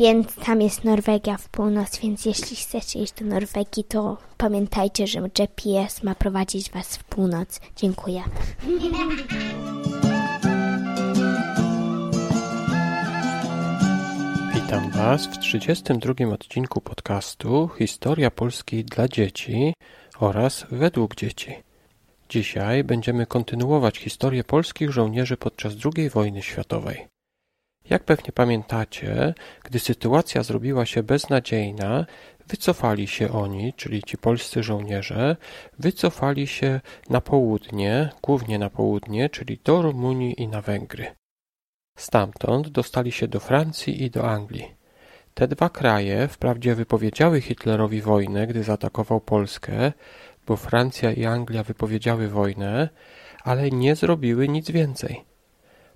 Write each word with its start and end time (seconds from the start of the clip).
więc 0.00 0.34
tam 0.34 0.62
jest 0.62 0.84
Norwegia 0.84 1.36
w 1.36 1.48
północ, 1.48 1.98
więc 1.98 2.24
jeśli 2.24 2.56
chcecie 2.56 3.02
iść 3.02 3.12
do 3.12 3.24
Norwegii, 3.24 3.84
to 3.84 4.16
pamiętajcie, 4.36 5.06
że 5.06 5.20
GPS 5.20 6.02
ma 6.02 6.14
prowadzić 6.14 6.70
was 6.70 6.96
w 6.96 7.04
północ. 7.04 7.60
Dziękuję. 7.76 8.22
Witam 14.54 14.90
Was 14.90 15.26
w 15.26 15.38
32 15.38 16.14
odcinku 16.32 16.80
podcastu 16.80 17.70
Historia 17.78 18.30
Polski 18.30 18.84
dla 18.84 19.08
dzieci 19.08 19.74
oraz 20.18 20.66
według 20.70 21.14
dzieci. 21.14 21.54
Dzisiaj 22.28 22.84
będziemy 22.84 23.26
kontynuować 23.26 23.98
historię 23.98 24.44
polskich 24.44 24.90
żołnierzy 24.90 25.36
podczas 25.36 25.72
II 25.96 26.10
wojny 26.10 26.42
światowej. 26.42 27.19
Jak 27.90 28.04
pewnie 28.04 28.32
pamiętacie, 28.32 29.34
gdy 29.64 29.78
sytuacja 29.78 30.42
zrobiła 30.42 30.86
się 30.86 31.02
beznadziejna, 31.02 32.06
wycofali 32.48 33.06
się 33.06 33.32
oni, 33.32 33.72
czyli 33.72 34.02
ci 34.02 34.18
polscy 34.18 34.62
żołnierze, 34.62 35.36
wycofali 35.78 36.46
się 36.46 36.80
na 37.08 37.20
południe, 37.20 38.10
głównie 38.22 38.58
na 38.58 38.70
południe, 38.70 39.28
czyli 39.28 39.60
do 39.64 39.82
Rumunii 39.82 40.42
i 40.42 40.48
na 40.48 40.60
Węgry. 40.62 41.06
Stamtąd 41.98 42.68
dostali 42.68 43.12
się 43.12 43.28
do 43.28 43.40
Francji 43.40 44.02
i 44.02 44.10
do 44.10 44.30
Anglii. 44.30 44.74
Te 45.34 45.48
dwa 45.48 45.68
kraje 45.68 46.28
wprawdzie 46.28 46.74
wypowiedziały 46.74 47.40
Hitlerowi 47.40 48.02
wojnę, 48.02 48.46
gdy 48.46 48.62
zaatakował 48.62 49.20
Polskę, 49.20 49.92
bo 50.46 50.56
Francja 50.56 51.12
i 51.12 51.24
Anglia 51.24 51.62
wypowiedziały 51.62 52.28
wojnę, 52.28 52.88
ale 53.44 53.70
nie 53.70 53.96
zrobiły 53.96 54.48
nic 54.48 54.70
więcej. 54.70 55.29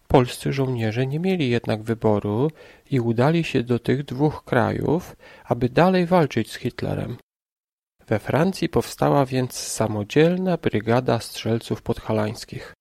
Polscy 0.09 0.53
żołnierze 0.53 1.07
nie 1.07 1.21
mieli 1.21 1.51
jednak 1.51 1.83
wyboru 1.83 2.51
i 2.91 3.01
udali 3.01 3.45
się 3.45 3.63
do 3.63 3.79
tych 3.79 4.05
dwóch 4.05 4.45
krajów, 4.45 5.17
aby 5.45 5.69
dalej 5.69 6.07
walczyć 6.07 6.53
z 6.53 6.57
Hitlerem. 6.57 7.17
We 8.07 8.19
Francji 8.19 8.69
powstała 8.69 9.27
więc 9.27 9.55
samodzielna 9.55 10.57
brygada 10.57 11.21
strzelców 11.21 11.83
podhalańskich. 11.83 12.75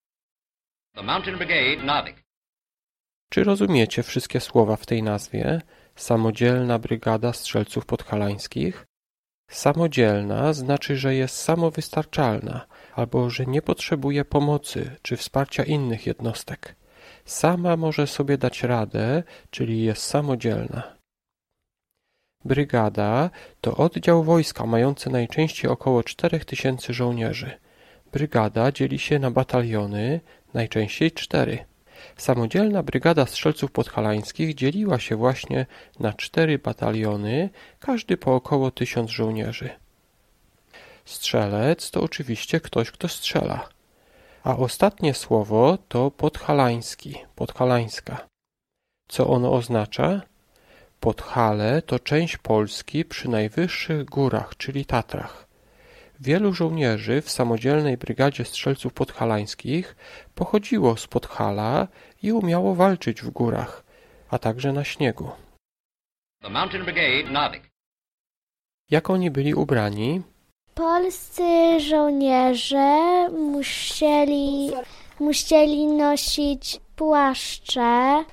Czy 3.30 3.44
rozumiecie 3.44 4.04
wszystkie 4.04 4.40
słowa 4.40 4.76
w 4.76 4.86
tej 4.86 5.04
nazwie? 5.04 5.62
Samodzielna 5.96 6.80
brygada 6.80 7.34
strzelców 7.34 7.86
podhalańskich? 7.86 8.86
Samodzielna 9.50 10.54
znaczy, 10.54 10.98
że 10.98 11.16
jest 11.16 11.36
samowystarczalna 11.36 12.68
albo 12.94 13.30
że 13.30 13.46
nie 13.46 13.62
potrzebuje 13.62 14.26
pomocy 14.26 14.96
czy 15.02 15.18
wsparcia 15.18 15.64
innych 15.64 16.08
jednostek. 16.08 16.76
Sama 17.26 17.78
może 17.78 18.08
sobie 18.08 18.38
dać 18.38 18.64
radę, 18.64 19.24
czyli 19.50 19.84
jest 19.84 20.04
samodzielna. 20.04 20.94
Brygada 22.46 23.30
to 23.62 23.76
oddział 23.76 24.24
wojska 24.24 24.66
mający 24.66 25.10
najczęściej 25.10 25.72
około 25.72 26.04
4000 26.04 26.94
żołnierzy. 26.94 27.52
Brygada 28.12 28.72
dzieli 28.72 29.00
się 29.00 29.20
na 29.20 29.32
bataliony, 29.32 30.20
najczęściej 30.54 31.12
cztery. 31.12 31.66
Samodzielna 32.18 32.84
brygada 32.84 33.26
strzelców 33.26 33.72
podhalańskich 33.72 34.56
dzieliła 34.56 35.00
się 35.00 35.16
właśnie 35.16 35.66
na 36.00 36.14
cztery 36.14 36.60
bataliony, 36.60 37.50
każdy 37.80 38.18
po 38.18 38.36
około 38.36 38.72
tysiąc 38.72 39.12
żołnierzy. 39.12 39.70
Strzelec 41.06 41.92
to 41.92 42.02
oczywiście 42.02 42.60
ktoś, 42.60 42.92
kto 42.92 43.08
strzela. 43.08 43.70
A 44.44 44.58
ostatnie 44.58 45.14
słowo 45.14 45.78
to 45.88 46.12
podhalański, 46.12 47.16
podhalańska. 47.36 48.28
Co 49.08 49.28
ono 49.28 49.54
oznacza? 49.54 50.22
Podhale 51.00 51.82
to 51.82 52.00
część 52.00 52.38
Polski 52.38 53.06
przy 53.06 53.30
najwyższych 53.30 54.06
górach, 54.06 54.58
czyli 54.58 54.86
Tatrach. 54.86 55.48
Wielu 56.20 56.54
żołnierzy 56.54 57.22
w 57.22 57.30
samodzielnej 57.30 57.98
brygadzie 57.98 58.46
strzelców 58.46 58.94
podhalańskich 58.94 59.96
pochodziło 60.36 60.98
z 60.98 61.08
Podhala 61.08 61.88
i 62.24 62.32
umiało 62.32 62.76
walczyć 62.76 63.22
w 63.22 63.30
górach, 63.30 63.84
a 64.30 64.40
także 64.40 64.74
na 64.74 64.84
śniegu. 64.84 65.32
Jak 68.90 69.10
oni 69.10 69.32
byli 69.32 69.54
ubrani? 69.54 70.22
Polscy 70.76 71.80
żołnierze 71.80 73.30
musieli, 73.30 74.72
musieli 75.20 75.88
nosić 75.88 76.80
płaszcze, 76.96 78.24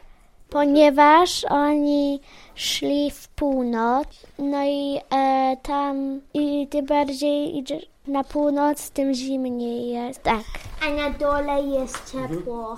ponieważ 0.48 1.44
oni 1.44 2.20
szli 2.54 3.10
w 3.10 3.28
północ. 3.28 4.08
No 4.38 4.64
i 4.64 4.98
e, 5.14 5.56
tam 5.62 6.20
i 6.34 6.68
tym 6.68 6.86
bardziej 6.86 7.58
idziesz 7.58 7.86
na 8.06 8.24
północ, 8.24 8.90
tym 8.90 9.14
zimniej 9.14 9.88
jest. 9.88 10.22
Tak. 10.22 10.44
A 10.86 10.90
na 10.90 11.10
dole 11.10 11.62
jest 11.62 12.12
ciepło. 12.12 12.76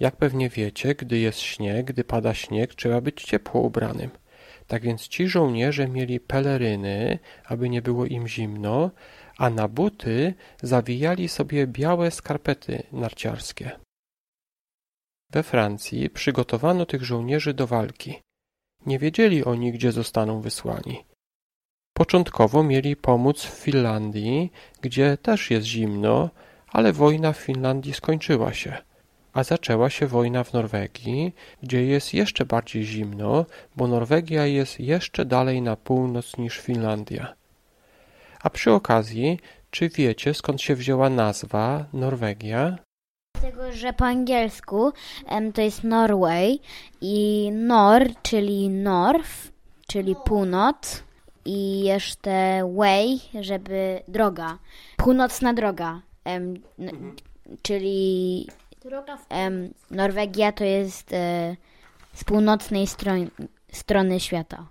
Jak 0.00 0.16
pewnie 0.16 0.48
wiecie, 0.48 0.94
gdy 0.94 1.18
jest 1.18 1.38
śnieg, 1.38 1.86
gdy 1.86 2.04
pada 2.04 2.34
śnieg, 2.34 2.74
trzeba 2.74 3.00
być 3.00 3.22
ciepło 3.22 3.60
ubranym. 3.60 4.10
Tak 4.66 4.82
więc 4.82 5.08
ci 5.08 5.28
żołnierze 5.28 5.88
mieli 5.88 6.20
peleryny, 6.20 7.18
aby 7.44 7.68
nie 7.68 7.82
było 7.82 8.06
im 8.06 8.28
zimno, 8.28 8.90
a 9.38 9.50
na 9.50 9.68
buty 9.68 10.34
zawijali 10.62 11.28
sobie 11.28 11.66
białe 11.66 12.10
skarpety 12.10 12.82
narciarskie. 12.92 13.70
We 15.30 15.42
Francji 15.42 16.10
przygotowano 16.10 16.86
tych 16.86 17.04
żołnierzy 17.04 17.54
do 17.54 17.66
walki. 17.66 18.18
Nie 18.86 18.98
wiedzieli 18.98 19.44
oni, 19.44 19.72
gdzie 19.72 19.92
zostaną 19.92 20.40
wysłani. 20.40 21.04
Początkowo 21.96 22.62
mieli 22.62 22.96
pomóc 22.96 23.42
w 23.42 23.60
Finlandii, 23.60 24.52
gdzie 24.80 25.16
też 25.16 25.50
jest 25.50 25.66
zimno, 25.66 26.30
ale 26.68 26.92
wojna 26.92 27.32
w 27.32 27.38
Finlandii 27.38 27.94
skończyła 27.94 28.54
się 28.54 28.85
a 29.36 29.44
zaczęła 29.44 29.90
się 29.90 30.06
wojna 30.06 30.44
w 30.44 30.52
Norwegii, 30.52 31.34
gdzie 31.62 31.84
jest 31.84 32.14
jeszcze 32.14 32.44
bardziej 32.46 32.84
zimno, 32.84 33.46
bo 33.76 33.86
Norwegia 33.86 34.46
jest 34.46 34.80
jeszcze 34.80 35.24
dalej 35.24 35.62
na 35.62 35.76
północ 35.76 36.36
niż 36.38 36.58
Finlandia. 36.58 37.34
A 38.42 38.50
przy 38.50 38.72
okazji, 38.72 39.40
czy 39.70 39.88
wiecie 39.88 40.34
skąd 40.34 40.62
się 40.62 40.74
wzięła 40.74 41.10
nazwa 41.10 41.84
Norwegia? 41.92 42.78
Dlatego, 43.40 43.72
że 43.72 43.92
po 43.92 44.04
angielsku 44.04 44.92
em, 45.26 45.52
to 45.52 45.60
jest 45.62 45.84
Norway 45.84 46.60
i 47.00 47.50
Nor, 47.52 48.02
czyli 48.22 48.68
North, 48.68 49.52
czyli 49.88 50.16
północ 50.24 51.02
i 51.44 51.80
jeszcze 51.84 52.60
way, 52.76 53.20
żeby 53.40 54.00
droga, 54.08 54.58
północna 54.96 55.54
droga, 55.54 56.00
em, 56.24 56.54
n- 56.78 57.12
czyli 57.62 58.46
em, 59.28 59.74
Norwegia 59.90 60.52
to 60.52 60.64
jest 60.64 61.12
e, 61.12 61.56
z 62.14 62.24
północnej 62.24 62.86
stron 62.86 63.30
strony 63.72 64.20
świata. 64.20 64.68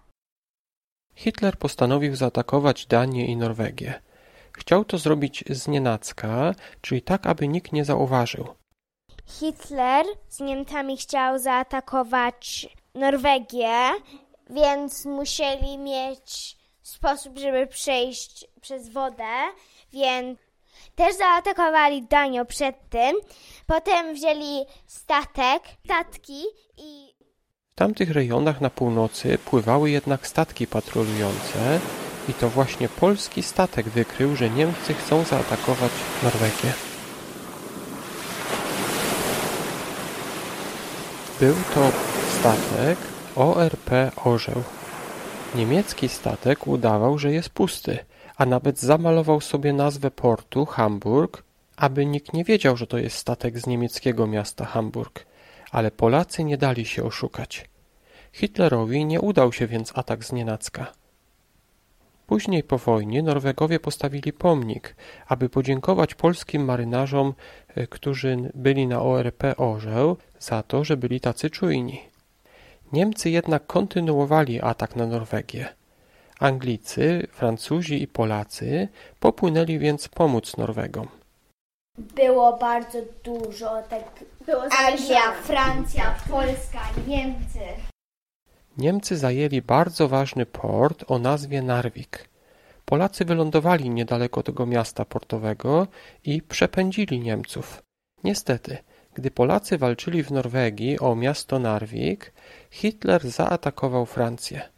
Hitler 1.16 1.58
postanowił 1.58 2.16
zaatakować 2.16 2.86
Danię 2.86 3.26
i 3.26 3.38
Norwegię. 3.38 4.02
Chciał 4.52 4.86
to 4.86 4.98
zrobić 4.98 5.44
z 5.50 5.68
nienacka, 5.68 6.56
czyli 6.82 7.02
tak, 7.02 7.28
aby 7.28 7.48
nikt 7.48 7.72
nie 7.72 7.86
zauważył. 7.86 8.48
Hitler 9.26 10.06
z 10.30 10.40
Niemcami 10.40 10.98
chciał 10.98 11.40
zaatakować 11.40 12.68
Norwegię, 12.96 13.90
więc 14.50 15.06
musieli 15.06 15.78
mieć 15.78 16.58
sposób, 16.82 17.38
żeby 17.38 17.68
przejść 17.68 18.48
przez 18.62 18.90
wodę, 18.90 19.34
więc 19.94 20.40
też 20.96 21.16
zaatakowali 21.16 22.04
Danię 22.04 22.46
przed 22.46 22.90
tym. 22.90 23.16
Potem 23.68 24.14
wzięli 24.16 24.66
statek, 24.88 25.64
statki 25.86 26.44
i 26.78 27.16
W 27.72 27.76
tamtych 27.76 28.12
rejonach 28.12 28.62
na 28.62 28.70
północy 28.70 29.38
pływały 29.38 29.92
jednak 29.92 30.28
statki 30.28 30.68
patrolujące 30.68 31.80
i 32.30 32.34
to 32.34 32.50
właśnie 32.50 32.90
polski 32.90 33.44
statek 33.44 33.90
wykrył, 33.90 34.36
że 34.36 34.50
Niemcy 34.50 34.94
chcą 34.94 35.24
zaatakować 35.24 35.92
Norwegię. 36.24 36.74
Był 41.40 41.56
to 41.74 41.92
statek 42.40 42.98
ORP 43.36 43.92
Orzeł. 44.26 44.64
Niemiecki 45.56 46.10
statek 46.10 46.68
udawał, 46.68 47.18
że 47.18 47.32
jest 47.32 47.50
pusty, 47.50 48.00
a 48.38 48.46
nawet 48.46 48.80
zamalował 48.80 49.42
sobie 49.42 49.74
nazwę 49.74 50.12
portu 50.12 50.66
Hamburg, 50.66 51.44
aby 51.78 52.06
nikt 52.06 52.34
nie 52.34 52.44
wiedział, 52.44 52.78
że 52.78 52.88
to 52.88 52.98
jest 52.98 53.18
statek 53.18 53.60
z 53.60 53.68
niemieckiego 53.68 54.28
miasta 54.28 54.66
Hamburg. 54.66 55.26
Ale 55.72 55.92
Polacy 55.92 56.44
nie 56.44 56.58
dali 56.58 56.86
się 56.86 57.04
oszukać. 57.04 57.70
Hitlerowi 58.34 59.06
nie 59.06 59.22
udał 59.22 59.54
się 59.54 59.68
więc 59.68 59.98
atak 59.98 60.24
z 60.26 60.32
nienacka. 60.32 60.92
Później 62.28 62.64
po 62.64 62.78
wojnie 62.78 63.24
Norwegowie 63.24 63.80
postawili 63.80 64.34
pomnik, 64.34 64.96
aby 65.28 65.50
podziękować 65.50 66.16
polskim 66.16 66.66
marynarzom, 66.66 67.34
e, 67.76 67.88
którzy 67.88 68.52
byli 68.56 68.88
na 68.88 69.02
ORP 69.02 69.44
Orzeł, 69.58 70.18
za 70.40 70.64
to, 70.64 70.84
że 70.84 70.98
byli 70.98 71.20
tacy 71.20 71.50
czujni. 71.50 72.02
Niemcy 72.94 73.30
jednak 73.30 73.68
kontynuowali 73.68 74.62
atak 74.62 74.96
na 74.96 75.08
Norwegię. 75.08 75.68
Anglicy, 76.40 77.28
Francuzi 77.32 78.02
i 78.02 78.08
Polacy 78.08 78.88
popłynęli 79.20 79.80
więc 79.80 80.08
pomóc 80.08 80.58
Norwegom. 80.58 81.08
Było 81.98 82.58
bardzo 82.58 83.00
dużo, 83.24 83.84
tak 83.90 84.04
było 84.46 84.64
Anglia, 84.88 85.32
Francja, 85.44 86.16
Polska, 86.30 86.80
Niemcy. 87.08 87.60
Niemcy 88.78 89.18
zajęli 89.18 89.62
bardzo 89.62 90.08
ważny 90.08 90.46
port 90.46 91.04
o 91.08 91.20
nazwie 91.20 91.62
Narvik. 91.62 92.30
Polacy 92.86 93.26
wylądowali 93.26 93.90
niedaleko 93.90 94.44
tego 94.44 94.66
miasta 94.66 95.06
portowego 95.06 95.88
i 96.24 96.42
przepędzili 96.42 97.20
Niemców. 97.20 97.82
Niestety, 98.24 98.78
gdy 99.14 99.32
Polacy 99.32 99.78
walczyli 99.78 100.24
w 100.24 100.32
Norwegii 100.32 101.00
o 101.00 101.16
miasto 101.16 101.60
Narvik, 101.60 102.34
Hitler 102.72 103.30
zaatakował 103.30 104.06
Francję. 104.06 104.75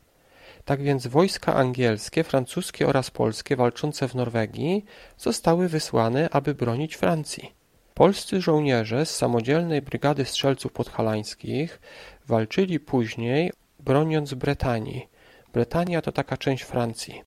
Tak 0.67 0.83
więc 0.83 1.07
wojska 1.07 1.55
angielskie, 1.55 2.23
francuskie 2.23 2.87
oraz 2.87 3.11
polskie 3.11 3.55
walczące 3.55 4.07
w 4.07 4.15
Norwegii 4.15 4.85
zostały 5.17 5.69
wysłane, 5.69 6.29
aby 6.31 6.55
bronić 6.55 6.95
Francji. 6.95 7.55
Polscy 7.93 8.41
żołnierze 8.41 9.05
z 9.05 9.15
samodzielnej 9.15 9.81
brygady 9.81 10.25
strzelców 10.25 10.71
podhalańskich 10.71 11.81
walczyli 12.25 12.79
później 12.79 13.51
broniąc 13.79 14.33
Bretanii. 14.33 15.07
Bretania 15.53 16.01
to 16.01 16.11
taka 16.11 16.37
część 16.37 16.63
Francji. 16.63 17.23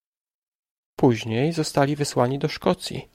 Później 0.97 1.53
zostali 1.53 1.97
wysłani 1.97 2.39
do 2.39 2.49
Szkocji. 2.49 3.09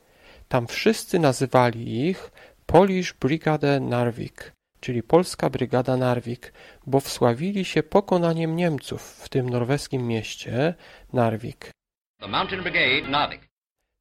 Tam 0.48 0.68
wszyscy 0.68 1.20
nazywali 1.20 2.08
ich 2.10 2.32
Polish 2.66 3.14
Brigade 3.14 3.80
Narvik, 3.80 4.55
czyli 4.86 5.04
Polska 5.04 5.50
Brygada 5.50 5.98
Narvik, 5.98 6.54
bo 6.88 7.00
wsławili 7.00 7.66
się 7.66 7.84
pokonaniem 7.84 8.56
Niemców 8.56 9.02
w 9.02 9.30
tym 9.30 9.50
norweskim 9.50 10.08
mieście 10.08 10.74
Narvik. 11.14 11.72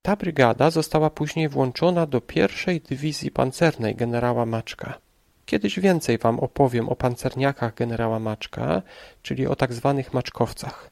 Ta 0.03 0.17
brygada 0.17 0.71
została 0.71 1.11
później 1.11 1.49
włączona 1.49 2.07
do 2.07 2.21
pierwszej 2.21 2.81
dywizji 2.81 3.31
pancernej 3.31 3.95
generała 3.95 4.47
Maczka. 4.47 4.99
Kiedyś 5.47 5.81
więcej 5.81 6.19
wam 6.19 6.41
opowiem 6.41 6.89
o 6.89 6.97
pancerniakach 6.97 7.75
generała 7.75 8.19
Maczka, 8.19 8.83
czyli 9.23 9.47
o 9.47 9.57
tak 9.57 9.73
zwanych 9.73 10.15
maczkowcach. 10.15 10.91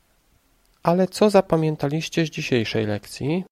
Ale 0.83 1.09
co 1.09 1.31
zapamiętaliście 1.31 2.27
z 2.27 2.31
dzisiejszej 2.31 2.87
lekcji? 2.87 3.45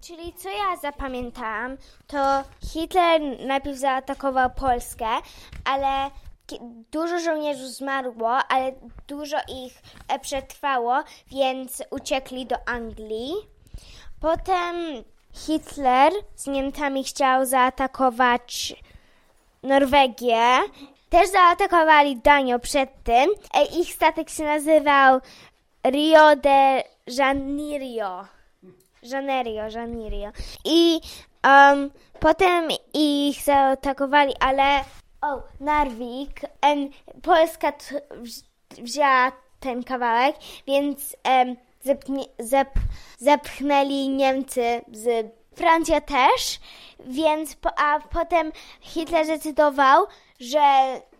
Czyli 0.00 0.32
co 0.32 0.48
ja 0.48 0.76
zapamiętałam, 0.76 1.76
to 2.06 2.44
Hitler 2.64 3.20
najpierw 3.46 3.78
zaatakował 3.78 4.50
Polskę, 4.50 5.06
ale 5.64 6.10
dużo 6.92 7.18
żołnierzy 7.20 7.68
zmarło, 7.68 8.30
ale 8.30 8.72
dużo 9.08 9.36
ich 9.64 9.82
e, 10.08 10.18
przetrwało, 10.18 11.02
więc 11.26 11.82
uciekli 11.90 12.46
do 12.46 12.56
Anglii. 12.66 13.32
Potem 14.20 14.76
Hitler 15.34 16.12
z 16.36 16.46
Niemcami 16.46 17.04
chciał 17.04 17.46
zaatakować 17.46 18.74
Norwegię. 19.62 20.58
Też 21.10 21.30
zaatakowali 21.30 22.16
Danię 22.16 22.58
przed 22.58 23.02
tym. 23.04 23.30
E, 23.54 23.64
ich 23.64 23.92
statek 23.92 24.30
się 24.30 24.44
nazywał 24.44 25.20
Rio 25.84 26.36
de 26.36 26.84
Janeiro. 27.06 28.39
Janeiro, 29.02 29.68
Janeiro. 29.70 30.32
I 30.64 31.00
um, 31.44 31.90
potem 32.20 32.68
ich 32.94 33.42
zaatakowali, 33.44 34.34
ale 34.40 34.84
o, 35.22 35.42
Narvik, 35.60 36.40
en, 36.62 36.90
Polska 37.22 37.72
wzięła 38.78 39.32
ten 39.60 39.84
kawałek, 39.84 40.36
więc 40.66 41.16
um, 41.28 41.56
zepnie, 41.80 42.24
zep, 42.38 42.70
zepchnęli 43.18 44.08
Niemcy 44.08 44.80
z 44.92 45.39
Francja 45.54 46.00
też, 46.00 46.60
więc 47.06 47.56
po, 47.56 47.78
a 47.78 48.00
potem 48.00 48.52
Hitler 48.80 49.24
zdecydował, 49.24 50.06
że 50.40 50.60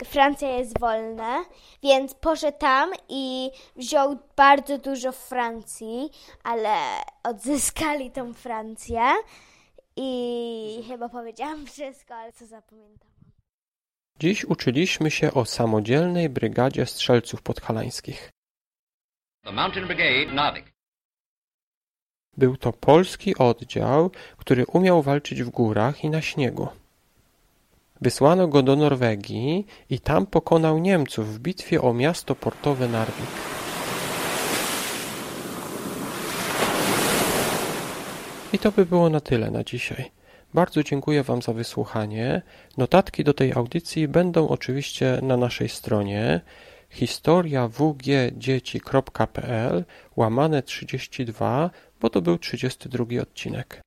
Francja 0.04 0.48
jest 0.56 0.78
wolna, 0.80 1.44
więc 1.82 2.14
poszedł 2.14 2.58
tam 2.58 2.90
i 3.08 3.50
wziął 3.76 4.18
bardzo 4.36 4.78
dużo 4.78 5.12
Francji, 5.12 6.10
ale 6.42 6.76
odzyskali 7.22 8.10
tą 8.10 8.34
Francję 8.34 9.00
i 9.96 10.84
chyba 10.88 11.08
powiedziałam 11.08 11.66
wszystko, 11.66 12.14
ale 12.14 12.32
co 12.32 12.46
zapamiętam. 12.46 13.10
Dziś 14.20 14.44
uczyliśmy 14.44 15.10
się 15.10 15.34
o 15.34 15.44
samodzielnej 15.44 16.28
brygadzie 16.28 16.86
strzelców 16.86 17.42
podhalańskich. 17.42 18.30
The 19.44 19.52
Mountain 19.52 19.86
Brigade 19.86 20.34
Narvik. 20.34 20.72
Był 22.36 22.56
to 22.56 22.72
polski 22.72 23.38
oddział, 23.38 24.10
który 24.36 24.66
umiał 24.66 25.02
walczyć 25.02 25.42
w 25.42 25.50
górach 25.50 26.04
i 26.04 26.10
na 26.10 26.20
śniegu. 26.20 26.68
Wysłano 28.00 28.48
go 28.48 28.62
do 28.62 28.76
Norwegii 28.76 29.66
i 29.90 30.00
tam 30.00 30.26
pokonał 30.26 30.78
Niemców 30.78 31.34
w 31.34 31.38
bitwie 31.38 31.82
o 31.82 31.94
miasto 31.94 32.34
portowe 32.34 32.88
Narvik. 32.88 33.30
I 38.52 38.58
to 38.58 38.72
by 38.72 38.86
było 38.86 39.10
na 39.10 39.20
tyle 39.20 39.50
na 39.50 39.64
dzisiaj. 39.64 40.10
Bardzo 40.54 40.82
dziękuję 40.82 41.22
Wam 41.22 41.42
za 41.42 41.52
wysłuchanie. 41.52 42.42
Notatki 42.76 43.24
do 43.24 43.34
tej 43.34 43.52
audycji 43.52 44.08
będą 44.08 44.48
oczywiście 44.48 45.18
na 45.22 45.36
naszej 45.36 45.68
stronie 45.68 46.40
historiawgdzieci.pl 46.90 49.84
łamane 50.16 50.62
32 50.62 51.70
bo 52.00 52.10
to 52.10 52.22
był 52.22 52.38
32 52.38 53.22
odcinek. 53.22 53.80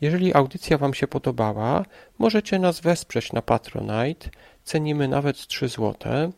Jeżeli 0.00 0.34
audycja 0.34 0.78
Wam 0.78 0.94
się 0.94 1.06
podobała, 1.06 1.84
możecie 2.18 2.58
nas 2.58 2.80
wesprzeć 2.80 3.32
na 3.32 3.42
Patronite, 3.42 4.30
cenimy 4.64 5.08
nawet 5.08 5.46
3 5.46 5.68
zł. 5.68 6.32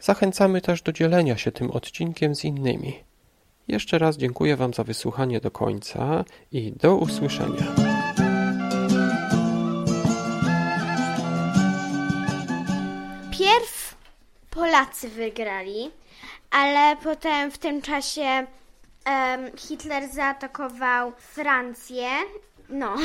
Zachęcamy 0.00 0.60
też 0.60 0.82
do 0.82 0.92
dzielenia 0.92 1.36
się 1.36 1.52
tym 1.52 1.70
odcinkiem 1.70 2.34
z 2.34 2.44
innymi. 2.44 3.04
Jeszcze 3.68 3.98
raz 3.98 4.16
dziękuję 4.16 4.56
Wam 4.56 4.74
za 4.74 4.84
wysłuchanie 4.84 5.40
do 5.40 5.50
końca 5.50 6.24
i 6.52 6.72
do 6.72 6.96
usłyszenia. 6.96 7.74
Pierw 13.38 13.96
Polacy 14.50 15.08
wygrali, 15.08 15.90
ale 16.50 16.96
potem 16.96 17.50
w 17.50 17.58
tym 17.58 17.82
czasie 17.82 18.46
Hitler 19.56 20.08
zaatakował 20.08 21.12
Francję. 21.16 22.08
No. 22.68 22.96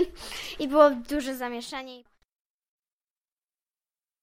I 0.60 0.68
było 0.68 0.90
duże 0.90 1.36
zamieszanie. 1.36 2.13